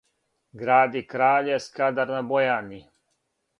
Гради 0.61 1.03
краље 1.11 1.59
Скадар 1.67 2.17
на 2.17 2.25
Бојани, 2.33 2.83